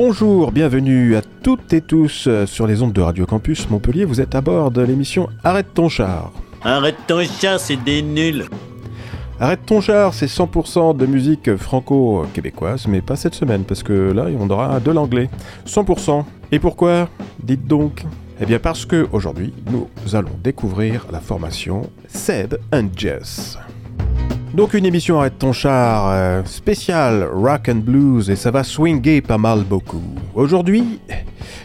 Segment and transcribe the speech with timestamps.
[0.00, 4.04] Bonjour, bienvenue à toutes et tous sur les ondes de Radio Campus Montpellier.
[4.04, 6.30] Vous êtes à bord de l'émission Arrête ton char.
[6.62, 8.44] Arrête ton char, c'est des nuls.
[9.40, 14.26] Arrête ton char, c'est 100% de musique franco-québécoise, mais pas cette semaine, parce que là,
[14.38, 15.28] on aura de l'anglais.
[15.66, 16.24] 100%.
[16.52, 17.08] Et pourquoi?
[17.42, 18.04] Dites donc.
[18.40, 23.58] Eh bien parce que aujourd'hui, nous allons découvrir la formation Seb and Jess.
[24.54, 29.20] Donc une émission Arrête ton char euh, spéciale rock and blues et ça va swinguer
[29.20, 30.02] pas mal beaucoup.
[30.34, 31.00] Aujourd'hui,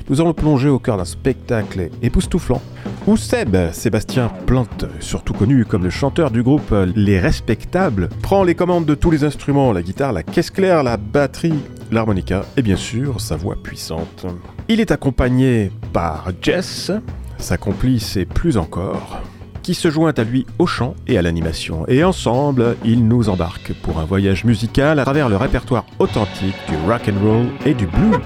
[0.09, 2.61] nous allons plonger au cœur d'un spectacle époustouflant
[3.07, 8.55] où Seb, Sébastien Plante, surtout connu comme le chanteur du groupe Les Respectables, prend les
[8.55, 11.59] commandes de tous les instruments, la guitare, la caisse claire, la batterie,
[11.91, 14.25] l'harmonica et bien sûr sa voix puissante.
[14.67, 16.91] Il est accompagné par Jess,
[17.37, 19.21] sa complice et plus encore,
[19.63, 21.85] qui se joint à lui au chant et à l'animation.
[21.87, 26.75] Et ensemble, ils nous embarquent pour un voyage musical à travers le répertoire authentique du
[26.87, 28.19] rock and roll et du blues.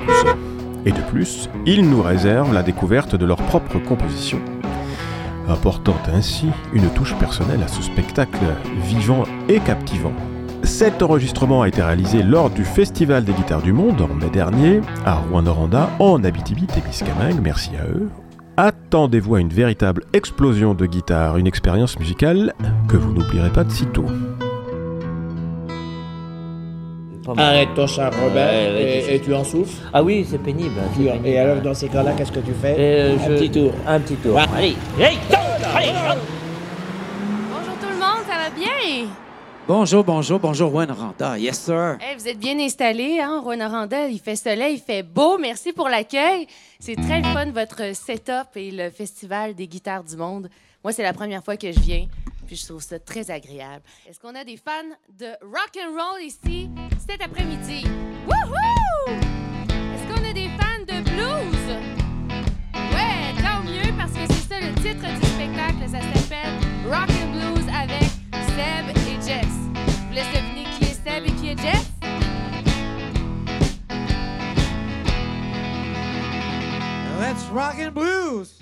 [0.85, 4.39] Et de plus, ils nous réservent la découverte de leur propre composition,
[5.47, 8.45] apportant ainsi une touche personnelle à ce spectacle
[8.83, 10.13] vivant et captivant.
[10.63, 14.81] Cet enregistrement a été réalisé lors du Festival des guitares du monde en mai dernier
[15.05, 18.09] à Rouen-Noranda en Abitibi-Témiscamingue, merci à eux,
[18.57, 22.53] attendez-vous à une véritable explosion de guitare, une expérience musicale
[22.89, 24.05] que vous n'oublierez pas de sitôt.
[27.25, 27.45] Pas mal.
[27.45, 29.81] Arrête ton char, Robert, et, tu- et tu en souffles.
[29.93, 30.75] Ah oui, c'est pénible.
[31.25, 33.71] Et alors, dans ces cas-là, qu'est-ce que tu fais Euh, Un je- petit tour.
[33.85, 34.39] Un petit tour.
[34.55, 35.35] Allez, allez, go.
[37.51, 39.07] Bonjour tout le monde, ça va bien?
[39.67, 41.37] Bonjour, bonjour, bonjour, Juan Randa.
[41.37, 41.97] Yes, sir.
[42.17, 43.41] Vous êtes bien installés, hein?
[43.43, 45.37] Rwanda, il fait soleil, il fait beau.
[45.37, 46.47] Merci pour l'accueil.
[46.79, 50.49] C'est très fun, votre setup et le Festival des guitares du monde.
[50.85, 52.07] Moi, c'est la première fois que je viens,
[52.45, 53.83] puis je trouve ça très agréable.
[54.09, 54.71] Est-ce qu'on a des fans
[55.19, 56.69] de rock and roll ici
[57.05, 57.83] cet après-midi?
[58.25, 59.11] Wouhou!
[59.11, 61.75] Est-ce qu'on a des fans de blues?
[62.73, 65.89] Ouais, tant mieux, parce que c'est ça le titre du spectacle.
[65.91, 66.53] Ça s'appelle
[66.89, 68.03] Rock and Blues avec
[68.55, 69.43] Seb Jess.
[70.77, 71.85] Qui est Seb et qui est Jess?
[77.19, 78.56] Let's rock and blues.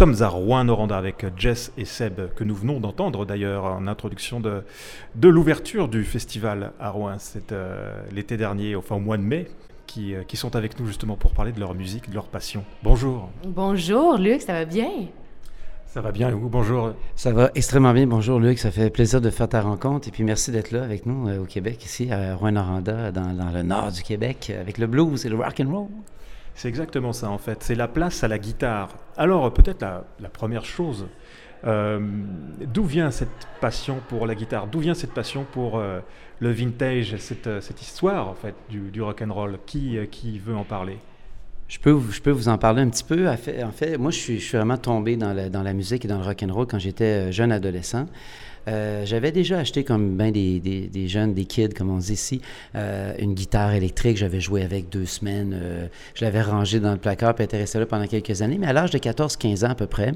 [0.00, 4.62] Sommes à Rouen-Noranda avec Jess et Seb, que nous venons d'entendre d'ailleurs en introduction de,
[5.14, 7.16] de l'ouverture du festival à Rouen.
[7.18, 9.50] C'est euh, l'été dernier, enfin au mois de mai,
[9.86, 12.64] qui, euh, qui sont avec nous justement pour parler de leur musique, de leur passion.
[12.82, 13.28] Bonjour.
[13.44, 14.88] Bonjour, Luc, ça va bien?
[15.86, 16.48] Ça va bien et vous?
[16.48, 16.94] Bonjour.
[17.14, 18.06] Ça va extrêmement bien.
[18.06, 21.04] Bonjour Luc, ça fait plaisir de faire ta rencontre et puis merci d'être là avec
[21.04, 24.86] nous euh, au Québec, ici à Rouen-Noranda, dans, dans le nord du Québec, avec le
[24.86, 25.88] blues et le rock and roll.
[26.54, 28.96] C'est exactement ça en fait, c'est la place à la guitare.
[29.16, 31.06] Alors peut-être la, première chose,
[31.64, 32.00] euh,
[32.72, 34.66] d'où vient cette passion pour la guitare?
[34.66, 36.00] D'où vient cette passion pour euh,
[36.38, 39.58] le vintage, cette, euh, cette, histoire en fait du, du rock and roll?
[39.66, 40.98] Qui, qui veut en parler?
[41.68, 43.28] Je peux, je peux vous en parler un petit peu.
[43.28, 45.72] En fait, en fait moi, je suis, je suis vraiment tombé dans la, dans la
[45.72, 48.06] musique et dans le rock and roll quand j'étais jeune adolescent.
[48.68, 52.40] Euh, j'avais déjà acheté comme ben des, des, jeunes, des kids, comme on dit ici,
[52.74, 54.16] euh, une guitare électrique.
[54.16, 55.58] J'avais joué avec deux semaines.
[55.60, 58.58] Euh, je l'avais rangée dans le placard et été là pendant quelques années.
[58.58, 60.12] Mais à l'âge de 14-15 ans à peu près,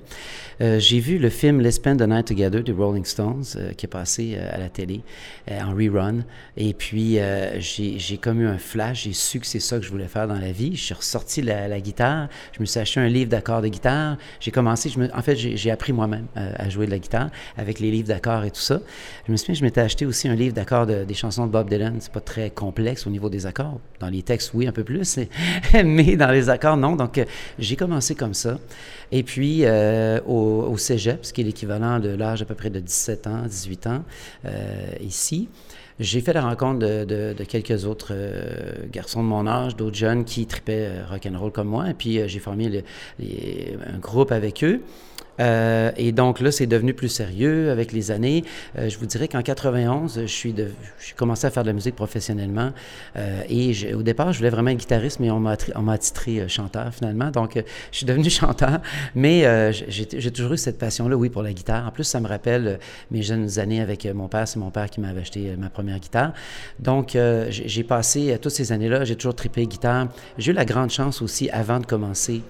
[0.60, 3.44] j'ai vu le film Let's Spend the Night Together des Rolling Stones
[3.76, 5.00] qui est passé à la télé
[5.50, 6.24] en rerun.
[6.56, 7.18] Et puis,
[7.58, 9.04] j'ai comme eu un flash.
[9.04, 10.74] J'ai su que c'est ça que je voulais faire dans la vie.
[10.74, 12.28] Je suis ressorti la, la guitare.
[12.52, 14.16] Je me suis acheté un livre d'accords de guitare.
[14.40, 18.08] J'ai commencé, en fait, j'ai appris moi-même à jouer de la guitare avec les livres
[18.08, 18.80] d'accords et tout ça.
[19.26, 21.68] Je me souviens, je m'étais acheté aussi un livre d'accords de, des chansons de Bob
[21.68, 21.96] Dylan.
[22.00, 23.78] C'est pas très complexe au niveau des accords.
[24.00, 25.18] Dans les textes, oui, un peu plus,
[25.84, 26.96] mais dans les accords, non.
[26.96, 27.24] Donc, euh,
[27.58, 28.58] j'ai commencé comme ça.
[29.12, 32.80] Et puis, euh, au, cégep, ce qui est l'équivalent de l'âge à peu près de
[32.80, 34.02] 17 ans, 18 ans,
[34.46, 35.48] euh, ici,
[36.00, 38.12] j'ai fait la rencontre de, quelques autres
[38.90, 41.90] garçons de mon âge, d'autres jeunes qui tripaient rock'n'roll comme moi.
[41.90, 42.82] Et puis, j'ai formé
[43.20, 44.80] un groupe avec eux.
[45.40, 48.44] Euh, et donc là, c'est devenu plus sérieux avec les années.
[48.78, 50.70] Euh, je vous dirais qu'en 91, je suis de,
[51.04, 52.72] j'ai commencé à faire de la musique professionnellement.
[53.16, 55.56] Euh, et je, au départ, je voulais vraiment être guitariste, mais on m'a,
[55.92, 57.30] attitré chanteur finalement.
[57.30, 58.80] Donc, je suis devenu chanteur.
[59.14, 59.42] Mais
[59.72, 61.86] j'ai, j'ai toujours eu cette passion-là, oui, pour la guitare.
[61.86, 62.78] En plus, ça me rappelle
[63.10, 64.48] mes jeunes années avec mon père.
[64.48, 66.32] C'est mon père qui m'avait acheté ma première guitare.
[66.80, 67.16] Donc,
[67.50, 70.08] j'ai passé toutes ces années-là, j'ai toujours tripé guitare.
[70.38, 72.42] J'ai eu la grande chance aussi, avant de commencer,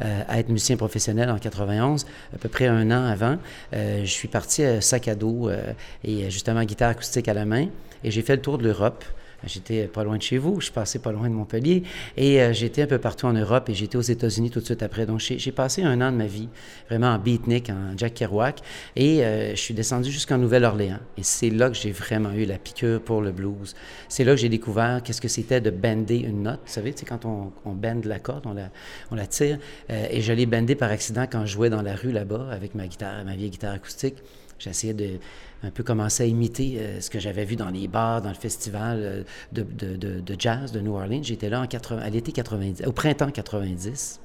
[0.00, 3.38] à être musicien professionnel en 91, à peu près un an avant.
[3.72, 5.72] Euh, je suis parti à sac à dos euh,
[6.04, 7.68] et justement guitare acoustique à la main
[8.04, 9.04] et j'ai fait le tour de l'Europe.
[9.44, 11.82] J'étais pas loin de chez vous, je passé pas loin de Montpellier
[12.16, 14.82] et euh, j'étais un peu partout en Europe et j'étais aux États-Unis tout de suite
[14.82, 15.06] après.
[15.06, 16.48] Donc j'ai passé un an de ma vie
[16.88, 18.60] vraiment en beatnik, en Jack Kerouac
[18.94, 21.00] et euh, je suis descendu jusqu'en Nouvelle-Orléans.
[21.16, 23.74] Et c'est là que j'ai vraiment eu la piqûre pour le blues.
[24.08, 26.60] C'est là que j'ai découvert qu'est-ce que c'était de bender une note.
[26.64, 29.58] Vous savez, c'est quand on, bende la corde, on la, tire.
[29.90, 32.74] Euh, et je l'ai bendé par accident quand je jouais dans la rue là-bas avec
[32.74, 34.16] ma guitare, ma vieille guitare acoustique.
[34.62, 35.18] J'essayais de
[35.64, 38.34] un peu commencer à imiter euh, ce que j'avais vu dans les bars, dans le
[38.34, 41.22] festival euh, de, jazz de New Orleans.
[41.22, 44.20] J'étais là en 80, à l'été 90, au printemps 90,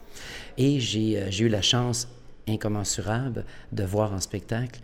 [0.58, 2.08] et j'ai euh, eu la chance
[2.48, 4.80] incommensurable de voir en spectacle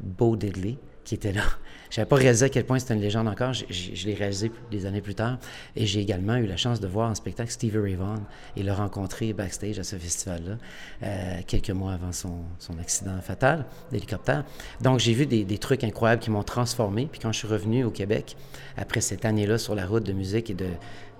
[0.00, 1.44] Bo Diddley, qui était là.
[1.90, 3.54] Je pas réalisé à quel point c'était une légende encore.
[3.54, 5.38] Je, l'ai réalisé des années plus tard.
[5.74, 8.22] Et j'ai également eu la chance de voir en spectacle Stevie Ray Vaughan
[8.56, 10.58] et le rencontrer backstage à ce festival-là,
[11.02, 12.44] euh, quelques mois avant son,
[12.78, 14.44] accident fatal d'hélicoptère.
[14.82, 17.08] Donc, j'ai vu des, des, trucs incroyables qui m'ont transformé.
[17.10, 18.36] Puis quand je suis revenu au Québec,
[18.76, 20.68] après cette année-là sur la route de musique et de,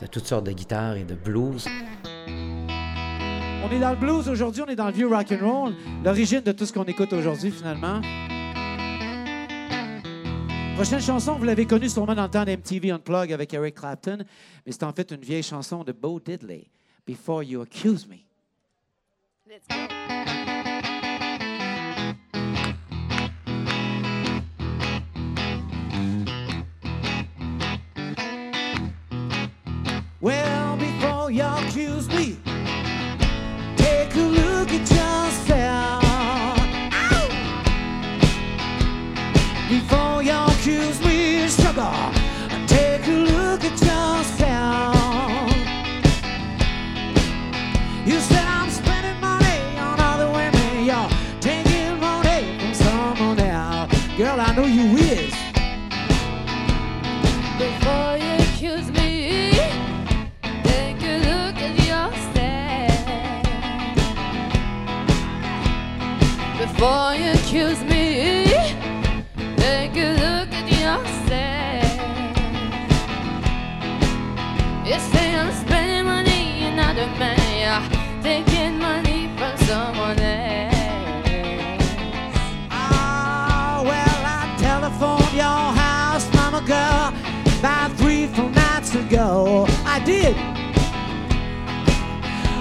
[0.01, 1.67] de toutes sortes de guitares et de blues,
[2.29, 6.43] on est dans le blues aujourd'hui, on est dans le vieux rock and roll, l'origine
[6.43, 8.03] de tout ce qu'on écoute aujourd'hui finalement.
[10.79, 14.19] Prochaine chanson, vous l'avez connue sûrement dans le temps d'MTV Unplug avec Eric Clapton,
[14.65, 16.69] mais c'est en fait une vieille chanson de Bo Diddley,
[17.05, 18.19] Before You Accuse Me.
[19.49, 20.38] Let's go.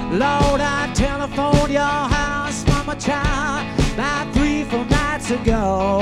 [0.10, 6.02] Lord, I telephoned your house from a child about three, four nights ago.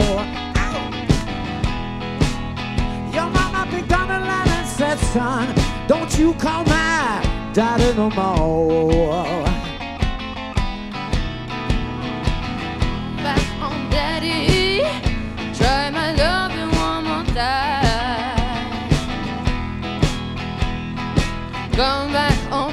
[3.12, 5.54] Your mama picked up the line and said, son,
[5.88, 7.20] don't you call my
[7.52, 9.44] daddy no more.
[13.24, 14.84] Back on daddy,
[15.58, 18.36] try my loving one more time.
[21.74, 22.65] Come back on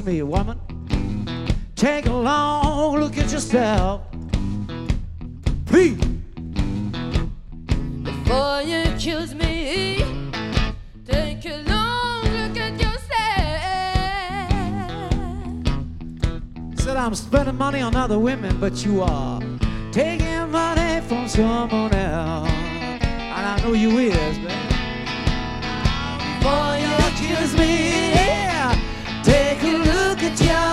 [0.00, 0.58] before me, woman,
[1.76, 4.00] take a long look at yourself.
[5.66, 5.98] Please.
[8.02, 9.98] Before you accuse me,
[11.04, 13.02] take a long look at yourself.
[16.78, 19.42] Said I'm spending money on other women, but you are
[19.90, 22.48] taking money from someone else.
[22.48, 24.68] And I know you is, man.
[26.38, 28.51] Before you accuse me, yeah,
[30.34, 30.72] Ah.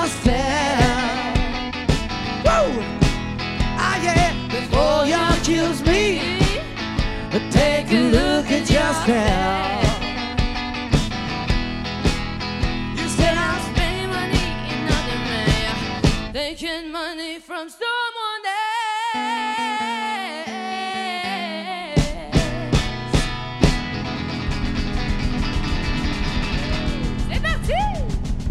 [4.50, 6.40] Before you accuse me,
[7.52, 10.02] take a look at yourself.
[12.98, 17.70] You said I'm spending money in other man, taking money from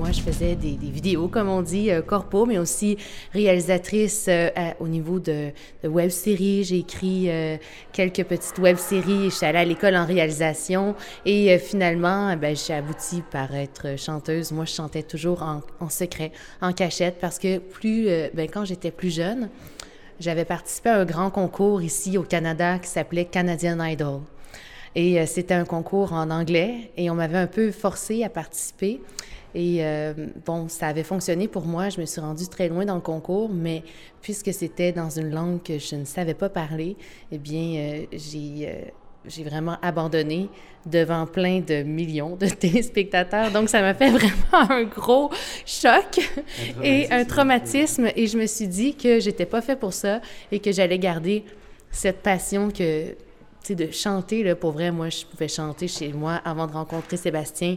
[0.08, 2.96] Moi, je faisais des, vidéos, comme on dit, euh, corpo, mais aussi
[3.34, 4.48] réalisatrice euh,
[4.80, 5.50] au niveau de,
[5.82, 6.64] de web-séries.
[6.64, 7.58] J'ai écrit euh,
[7.92, 9.24] quelques petites web-séries.
[9.24, 10.94] Je suis allée à l'école en réalisation.
[11.26, 14.50] Et euh, finalement, ben, j'ai abouti par être chanteuse.
[14.50, 19.14] Moi, je chantais toujours en, secret, en cachette, parce que plus, ben, quand j'étais plus
[19.14, 19.50] jeune,
[20.20, 24.20] j'avais participé à un grand concours ici au Canada qui s'appelait Canadian Idol.
[24.94, 29.02] Et c'était un concours en anglais et on m'avait un peu forcé à participer.
[29.54, 30.12] Et euh,
[30.44, 31.88] bon, ça avait fonctionné pour moi.
[31.88, 33.82] Je me suis rendue très loin dans le concours, mais
[34.20, 36.96] puisque c'était dans une langue que je ne savais pas parler,
[37.32, 38.90] eh bien, euh, j'ai euh,
[39.26, 40.48] j'ai vraiment abandonné
[40.86, 43.50] devant plein de millions de téléspectateurs.
[43.50, 45.30] Donc, ça m'a fait vraiment un gros
[45.66, 46.20] choc
[46.82, 48.08] et un traumatisme.
[48.16, 51.44] Et je me suis dit que j'étais pas fait pour ça et que j'allais garder
[51.90, 53.16] cette passion que, tu
[53.62, 57.16] sais, de chanter, là, pour vrai, moi, je pouvais chanter chez moi avant de rencontrer
[57.16, 57.76] Sébastien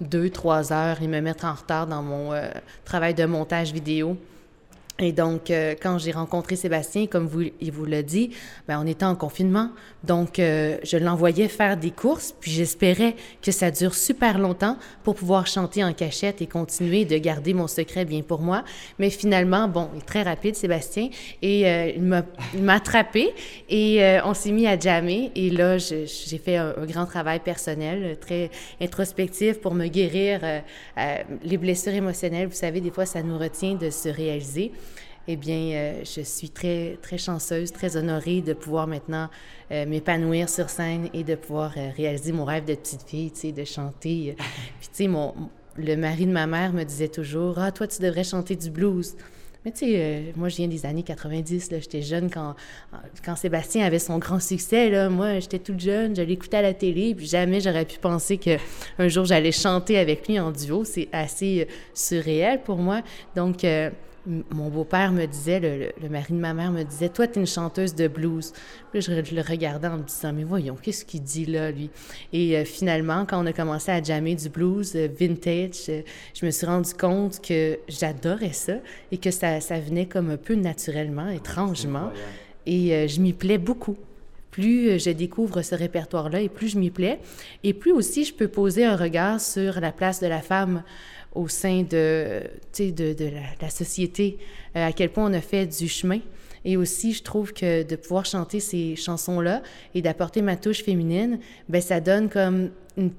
[0.00, 2.48] deux, trois heures et me mettre en retard dans mon euh,
[2.84, 4.16] travail de montage vidéo.
[4.98, 8.30] Et donc, euh, quand j'ai rencontré Sébastien, comme vous, il vous l'a dit,
[8.68, 9.70] ben, on était en confinement.
[10.04, 15.14] Donc, euh, je l'envoyais faire des courses, puis j'espérais que ça dure super longtemps pour
[15.14, 18.64] pouvoir chanter en cachette et continuer de garder mon secret bien pour moi.
[18.98, 21.08] Mais finalement, bon, il est très rapide, Sébastien,
[21.40, 23.32] et euh, il m'a attrapé
[23.68, 25.32] et euh, on s'est mis à jammer.
[25.34, 26.06] Et là, j'ai
[26.38, 31.94] fait un, un grand travail personnel, euh, très introspectif pour me guérir euh, les blessures
[31.94, 32.48] émotionnelles.
[32.48, 34.72] Vous savez, des fois, ça nous retient de se réaliser.
[35.28, 39.28] Eh bien, euh, je suis très, très chanceuse, très honorée de pouvoir maintenant
[39.70, 43.40] euh, m'épanouir sur scène et de pouvoir euh, réaliser mon rêve de petite fille, tu
[43.40, 44.34] sais, de chanter.
[44.80, 45.34] Puis, tu sais, mon,
[45.76, 49.14] le mari de ma mère me disait toujours Ah, toi, tu devrais chanter du blues.
[49.64, 51.78] Mais tu sais, moi, je viens des années 90, là.
[51.78, 52.56] J'étais jeune quand,
[53.24, 55.08] quand Sébastien avait son grand succès, là.
[55.08, 58.58] Moi, j'étais toute jeune, je l'écoutais à la télé, puis jamais j'aurais pu penser qu'un
[59.06, 60.82] jour, j'allais chanter avec lui en duo.
[60.82, 63.02] C'est assez surréel pour moi.
[63.36, 63.64] Donc,
[64.26, 67.46] mon beau-père me disait, le, mari de ma mère me disait, toi, tu es une
[67.46, 68.52] chanteuse de blues.
[68.92, 71.90] Puis je, le regardais en me disant, mais voyons, qu'est-ce qu'il dit là, lui?
[72.32, 76.02] Et euh, finalement, quand on a commencé à jammer du blues euh, vintage, euh,
[76.34, 78.74] je me suis rendu compte que j'adorais ça
[79.10, 82.10] et que ça, ça venait comme un peu naturellement, étrangement.
[82.64, 83.96] Et je m'y plais beaucoup.
[84.52, 87.18] plus je découvre ce répertoire-là et plus je m'y plais,
[87.64, 90.84] et plus aussi je peux poser un regard sur la place de la femme
[91.34, 92.42] au sein de,
[92.78, 94.38] de, de la, la société,
[94.76, 96.20] euh, à quel point on a fait du chemin.
[96.64, 99.62] Et aussi, je trouve que de pouvoir chanter ces chansons-là
[99.94, 103.10] et d'apporter ma touche féminine, ben ça donne comme une,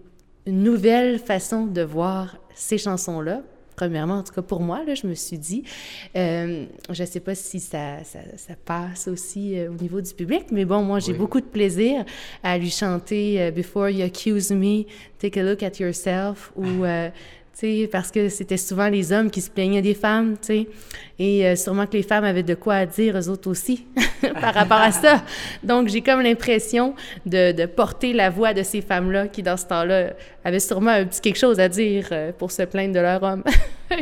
[0.46, 3.42] une nouvelle façon de voir ces chansons-là.
[3.76, 5.64] Premièrement, en tout cas pour moi, là, je me suis dit,
[6.16, 10.14] euh, je ne sais pas si ça, ça, ça passe aussi euh, au niveau du
[10.14, 11.18] public, mais bon, moi, j'ai Oui.
[11.18, 12.06] beaucoup de plaisir
[12.44, 14.84] à lui chanter euh, Before You Accuse Me,
[15.18, 16.86] Take a Look at Yourself, ou,
[17.92, 20.68] parce que c'était souvent les hommes qui se plaignaient des femmes, tu sais,
[21.20, 23.86] et euh, sûrement que les femmes avaient de quoi à dire, eux autres aussi,
[24.42, 25.24] par rapport à ça.
[25.64, 29.66] Donc, j'ai comme l'impression de, de porter la voix de ces femmes-là qui, dans ce
[29.68, 30.14] temps-là,
[30.44, 33.44] avaient sûrement un petit quelque chose à dire euh, pour se plaindre de leur homme.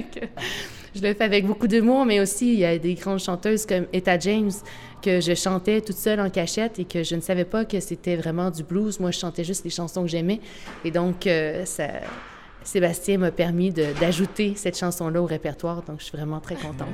[0.94, 3.86] Je le fais avec beaucoup d'humour, mais aussi, il y a des grandes chanteuses comme
[3.94, 4.52] Etta James
[5.02, 8.18] que je chantais toute seule en cachette et que je ne savais pas que c'était
[8.18, 9.00] vraiment du blues.
[9.00, 10.42] Moi, je chantais juste les chansons que j'aimais.
[10.84, 11.88] Et donc, euh, ça,
[12.64, 15.82] Sébastien m'a permis d'ajouter cette chanson-là au répertoire.
[15.84, 16.88] Donc, je suis vraiment très contente.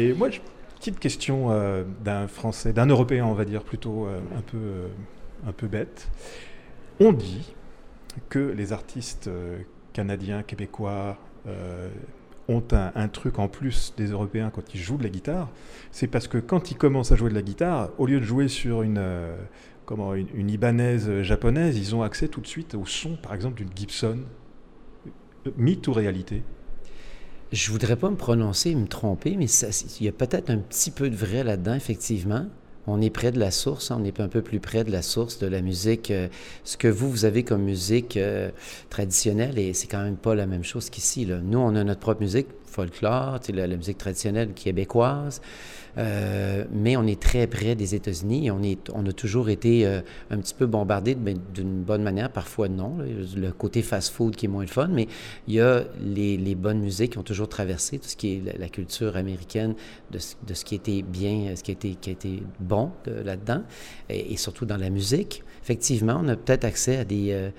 [0.00, 0.40] Et moi, je-
[0.76, 4.88] petite question euh, d'un Français, d'un Européen, on va dire, plutôt euh, un, peu, euh,
[5.46, 6.08] un peu bête.
[7.00, 7.54] On dit
[8.30, 9.30] que les artistes
[9.92, 11.16] canadiens, québécois
[12.48, 15.48] ont un, truc en plus des Européens quand ils jouent de la guitare.
[15.92, 18.48] C'est parce que quand ils commencent à jouer de la guitare, au lieu de jouer
[18.48, 19.02] sur une,
[19.86, 23.70] comment, une, Ibanaise japonaise, ils ont accès tout de suite au son, par exemple, d'une
[23.74, 24.18] Gibson.
[25.56, 26.42] Mythe ou réalité?
[27.52, 30.92] Je voudrais pas me prononcer et me tromper, mais il y a peut-être un petit
[30.92, 32.46] peu de vrai là-dedans, effectivement.
[32.86, 35.38] On est près de la source, on est un peu plus près de la source
[35.38, 36.12] de la musique.
[36.12, 36.28] euh,
[36.64, 38.50] ce que vous, vous avez comme musique euh,
[38.88, 41.26] traditionnelle, et c'est quand même pas la même chose qu'ici.
[41.26, 45.40] Nous, on a notre propre musique, folklore, la, musique traditionnelle québécoise,
[45.98, 48.60] euh, mais on est très près des États-Unis on,
[48.94, 52.98] on a toujours été euh, un petit peu bombardé ben, d'une bonne manière, parfois non.
[53.36, 55.08] Le côté fast-food qui est moins le fun, mais
[55.48, 58.68] il y a les, bonnes musiques qui ont toujours traversé tout ce qui est la,
[58.68, 59.74] culture américaine,
[60.10, 63.62] de, ce- qui était bien, ce qui été bon de- là-dedans,
[64.08, 65.42] et, et surtout dans la musique.
[65.62, 67.50] Effectivement, on a peut-être accès à des, euh,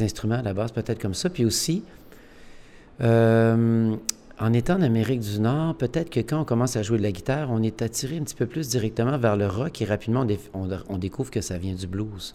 [0.00, 1.30] instruments à la base, peut-être comme ça.
[1.30, 1.82] Puis aussi,
[3.00, 3.96] euh,
[4.40, 7.12] en étant en Amérique du Nord, peut-être que quand on commence à jouer de la
[7.12, 10.24] guitare, on est attiré un petit peu plus directement vers le rock et rapidement on,
[10.26, 12.34] dé- on- on découvre que ça vient du blues.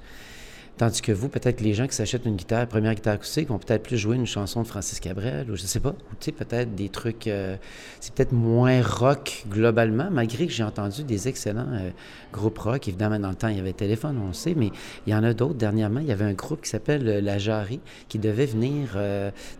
[0.76, 3.84] Tandis que vous, peut-être les gens qui s'achètent une guitare, première guitare acoustique, vont peut-être
[3.84, 6.74] plus jouer une chanson de Francis Cabrel, ou je sais pas, ou tu sais, peut-être
[6.74, 7.56] des trucs, euh,
[8.00, 11.92] c'est peut-être moins rock globalement, malgré que j'ai entendu des excellents euh,
[12.32, 12.88] groupes rock.
[12.88, 14.72] Évidemment, dans le temps, il y avait Téléphone, on le sait, mais
[15.06, 15.54] il y en a d'autres.
[15.54, 18.98] Dernièrement, il y avait un groupe qui s'appelle euh, La Jarry, qui devait venir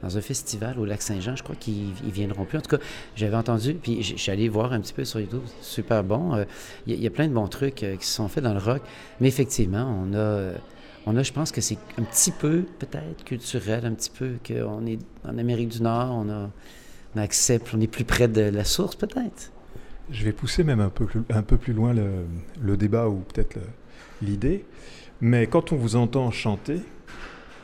[0.02, 1.36] dans un festival au Lac-Saint-Jean.
[1.36, 2.58] Je crois qu'ils ils viendront plus.
[2.58, 2.84] En tout cas,
[3.16, 6.44] j'avais entendu, puis je suis allé voir un petit peu sur YouTube, super bon.
[6.88, 8.82] Il y, a- plein de bons trucs qui se sont faits dans le rock,
[9.20, 10.54] mais effectivement, on a...
[11.06, 14.86] on a, je pense que c'est un petit peu, peut-être, culturel, un petit peu, qu'on
[14.86, 16.50] est en Amérique du Nord, on, a,
[17.16, 19.52] on accepte, on est plus près de la source, peut-être.
[20.12, 21.06] Je vais pousser même un peu
[21.58, 23.58] plus, loin le, débat ou peut-être
[24.22, 24.66] l'idée.
[25.22, 26.82] Mais quand on vous entend chanter,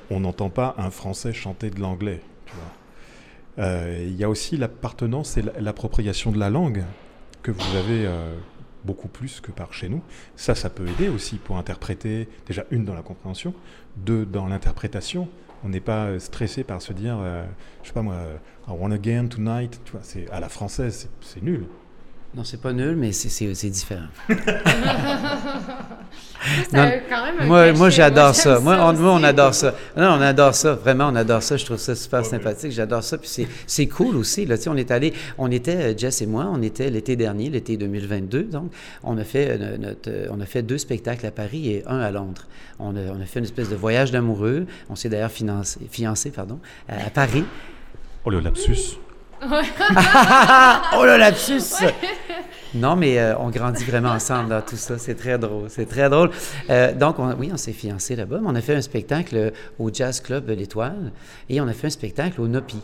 [0.10, 2.22] on n'entend pas un Français chanter de l'anglais.
[3.58, 6.84] Euh, Il y a aussi l'appartenance et la- l'appropriation de la langue
[7.44, 8.34] que vous avez euh,
[8.84, 10.02] beaucoup plus que par chez nous.
[10.36, 13.54] Ça, ça peut aider aussi pour interpréter, déjà une dans la compréhension,
[13.98, 15.28] deux dans l'interprétation.
[15.64, 17.46] On n'est pas euh, stressé par se dire, euh,
[17.84, 18.38] je sais pas moi, euh,
[18.68, 19.82] I want again tonight.
[19.84, 21.66] Tu vois, c'est à la française, c'est- c'est nul.
[22.36, 24.06] Non, c'est pas nul, mais c'est- différent.
[26.72, 26.92] Ça Non.
[27.10, 28.60] quand même un Moi, moi j'adore ça.
[28.60, 29.76] Moi, on, moi, on adore ça.
[29.98, 30.74] Non, on adore ça.
[30.76, 31.58] Vraiment, on adore ça.
[31.58, 32.72] Je trouve ça super sympathique.
[32.72, 33.18] J'adore ça.
[33.18, 34.46] Puis c'est- c'est cool aussi.
[34.46, 34.58] Là.
[34.58, 37.76] Tu sais, on est allé, on était, Jess et moi, on était l'été dernier, l'été
[37.78, 38.44] 2022.
[38.44, 38.72] Donc,
[39.04, 42.00] on a, fait, euh, notre, euh, on a fait deux spectacles à Paris et un
[42.00, 42.44] à Londres.
[42.80, 44.66] On a, on a fait une espèce de voyage d'amoureux.
[44.90, 47.44] On s'est d'ailleurs fiancé pardon, à, à Paris.
[48.24, 48.98] Oh le lapsus.
[50.98, 51.86] oh le lapsus!
[52.76, 54.98] Non, mais euh, on grandit vraiment ensemble dans tout ça.
[55.00, 55.70] C'est très drôle.
[55.70, 56.30] C'est très drôle.
[56.70, 59.50] Euh, donc, on- oui, on s'est fiancés là-bas, mais on a fait un spectacle euh,
[59.80, 61.12] au Jazz Club L'Étoile
[61.50, 62.78] et on a fait un spectacle au Nopi.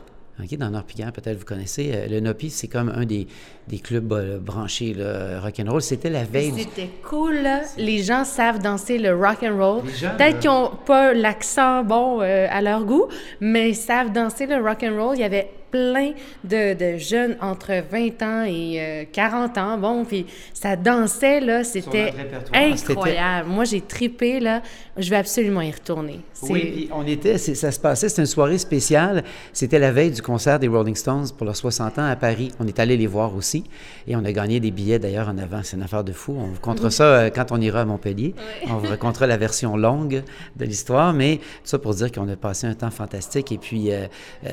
[0.44, 1.92] OK, dans Nord-Piquant, peut-être vous connaissez.
[1.94, 3.28] Euh, le Nopi, c'est comme un des,
[3.68, 5.82] des clubs euh, branchés là, rock'n'roll.
[5.84, 7.62] C'était la veille du C'était cool, là.
[7.78, 9.84] Les gens savent danser le rock and roll.
[9.84, 13.06] Peut-être qu'ils n'ont pas l'accent bon euh, à leur goût,
[13.40, 15.16] mais ils savent danser le rock and roll.
[15.16, 16.12] Il y avait plein
[16.44, 19.78] de, de jeunes entre 20 ans et euh, 40 ans.
[19.78, 21.64] Bon, puis ça dansait, là.
[21.64, 22.14] C'était
[22.54, 23.50] incroyable.
[23.50, 24.62] Moi, j'ai tripé, là.
[24.98, 26.22] Je vais absolument y retourner.
[26.44, 29.24] Oui, puis on était, ça se passait, c'était une soirée spéciale.
[29.52, 32.52] C'était la veille du concert des Rolling Stones pour leurs 60 ans à Paris.
[32.60, 33.64] On est allé les voir aussi
[34.08, 35.62] et on a gagné des billets d'ailleurs en avant.
[35.64, 36.36] C'est une affaire de fou.
[36.38, 38.36] On vous comptera ça euh, quand on ira à Montpellier.
[38.70, 40.24] On vous racontera la version longue
[40.56, 43.52] de l'histoire, mais tout ça pour dire qu'on a passé un temps fantastique.
[43.52, 44.08] Et puis, euh,
[44.46, 44.50] euh,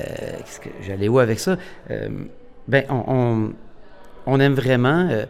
[0.61, 1.57] que j'allais où avec ça?
[1.91, 2.09] Euh,
[2.67, 3.53] ben, on, on-
[4.25, 5.25] on aime vraiment euh,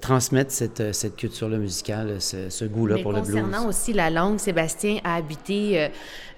[0.00, 3.34] transmettre cette, euh, cette culture-là musicale, ce, ce goût-là pour le blues.
[3.42, 5.88] concernant aussi la langue, Sébastien a habité euh,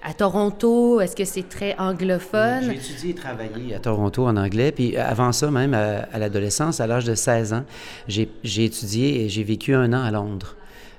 [0.03, 0.99] à Toronto.
[0.99, 2.63] Est-ce que c'est très anglophone?
[2.63, 4.73] J'ai étudié et travaillé à Toronto en anglais.
[4.73, 7.63] Puis avant ça, même à, l'adolescence, à l'âge de 16 ans,
[8.07, 8.27] j'ai
[8.65, 10.57] étudié et j'ai vécu un an à Londres.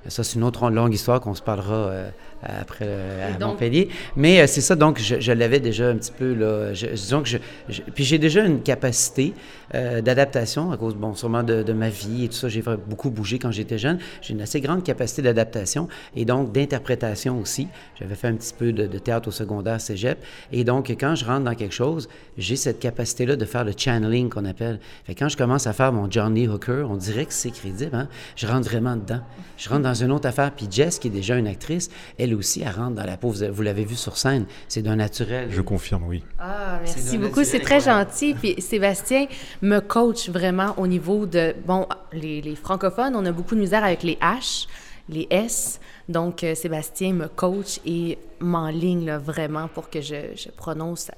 [0.08, 1.92] Ça, c'est une autre longue histoire qu'on se parlera
[2.42, 3.88] après euh, à donc- Montpellier.
[4.16, 6.74] Mais euh, c'est ça, donc je, je l'avais déjà un petit peu là.
[6.74, 9.32] Je, disons que je, je- puis j'ai déjà une capacité
[9.74, 12.48] euh, d'adaptation à cause, bon, sûrement de, de ma vie et tout ça.
[12.48, 13.98] J'ai beaucoup bougé quand j'étais jeune.
[14.20, 17.68] J'ai une assez grande capacité d'adaptation et donc d'interprétation aussi.
[17.98, 20.18] J'avais fait un petit peu de, de théâtre au secondaire, cégep.
[20.52, 24.28] Et donc, quand je rentre dans quelque chose, j'ai cette capacité-là de faire le channeling
[24.28, 24.78] qu'on appelle.
[25.04, 27.94] Fait quand je commence à faire mon Johnny Hooker, on dirait que c'est crédible.
[27.94, 28.08] Hein?
[28.36, 29.20] Je rentre vraiment dedans.
[29.56, 30.50] Je rentre dans une autre affaire.
[30.52, 33.30] Puis Jess, qui est déjà une actrice, elle aussi, elle rentre dans la peau.
[33.30, 34.46] Vous, vous l'avez vu sur scène.
[34.68, 35.48] C'est d'un naturel.
[35.50, 36.22] Je confirme, oui.
[36.38, 37.44] Ah, merci beaucoup.
[37.44, 38.34] C'est très gentil.
[38.34, 39.26] Puis Sébastien
[39.60, 41.54] me coach vraiment au niveau de.
[41.66, 44.66] Bon, les, les francophones, on a beaucoup de misère avec les H,
[45.08, 45.80] les S.
[46.08, 51.10] Donc, euh, Sébastien me coach et m'enligne vraiment pour que je, je prononce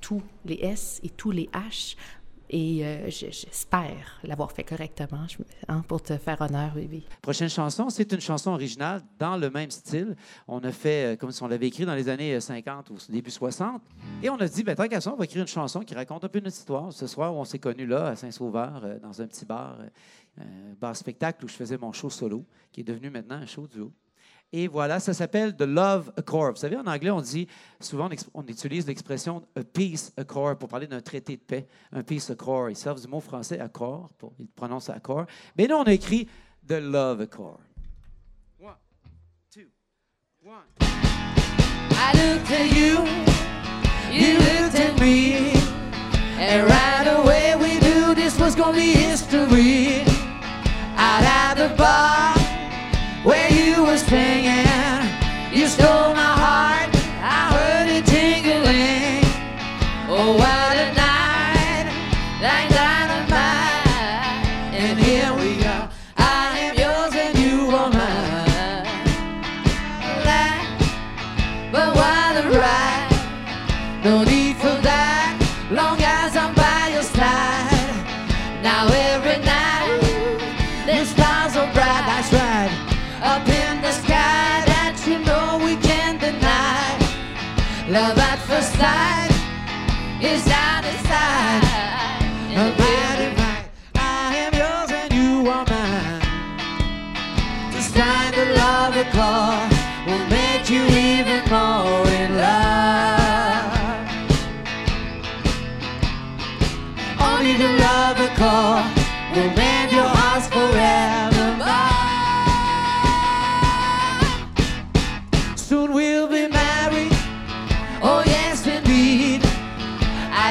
[0.00, 1.96] tous les S et tous les H.
[2.54, 5.26] Et euh, je- j'espère l'avoir fait correctement
[5.68, 7.02] hein, pour te faire honneur, bébé.
[7.22, 10.14] Prochaine chanson, c'est une chanson originale dans le même style.
[10.46, 12.96] On a fait euh, comme si on l'avait écrit dans les années euh, 50 ou
[13.08, 13.80] début 60.
[14.22, 16.24] Et on a dit, ben, tant qu'à ça, on va écrire une chanson qui raconte
[16.24, 16.92] un peu notre histoire.
[16.92, 20.74] Ce soir, on s'est connus là, à Saint-Sauveur, euh, dans un petit bar, euh, un
[20.78, 23.90] bar spectacle où je faisais mon show solo, qui est devenu maintenant un show duo.
[24.54, 26.50] Et voilà, ça s'appelle The Love Accord.
[26.50, 27.48] Vous savez, en anglais, on dit
[27.80, 31.66] souvent, on, utilise l'expression a peace accord pour parler d'un traité de paix.
[31.90, 32.68] Un peace accord.
[32.68, 35.24] Ils servent du mot français accord, pour, ils prononcent accord.
[35.56, 36.28] Mais nous, on a écrit
[36.68, 37.60] The Love Accord.
[38.60, 38.74] One,
[39.50, 39.62] two,
[40.44, 40.66] one.
[41.92, 42.98] I looked at you,
[44.12, 45.54] you looked at me,
[46.38, 50.02] and right away we knew this was gonna be history.
[50.98, 52.21] Out at the bar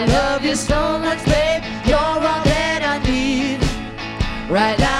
[0.01, 1.61] I love you so much, babe.
[1.85, 3.59] You're all that I need.
[4.49, 4.90] Right down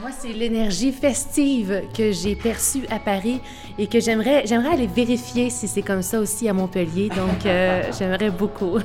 [0.00, 3.40] Moi, c'est l'énergie festive que j'ai perçue à Paris
[3.78, 7.10] et que j'aimerais, j'aimerais aller vérifier si c'est comme ça aussi à Montpellier.
[7.10, 8.78] Donc, euh, j'aimerais beaucoup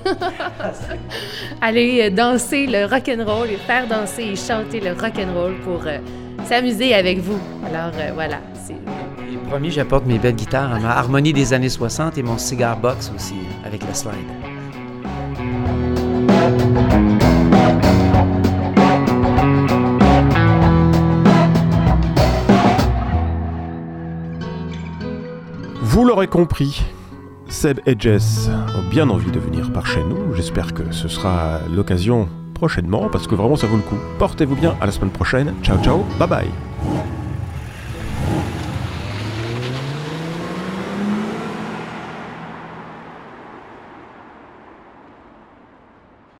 [1.62, 5.56] aller danser le rock and roll et faire danser et chanter le rock and roll
[5.64, 5.98] pour euh,
[6.46, 7.40] s'amuser avec vous.
[7.66, 8.38] Alors, euh, voilà.
[8.54, 8.74] c'est-
[9.34, 13.12] Et promis, j'apporte mes belles guitares, ma harmonie des années 60 et mon cigar box
[13.16, 14.16] aussi, avec la slide.
[25.92, 26.84] Vous l'aurez compris,
[27.48, 28.48] Seb et Jess
[28.78, 30.36] ont bien envie de venir par chez nous.
[30.36, 33.98] J'espère que ce sera l'occasion prochainement parce que vraiment ça vaut le coup.
[34.20, 35.56] Portez-vous bien, à la semaine prochaine.
[35.64, 36.50] Ciao ciao, bye bye.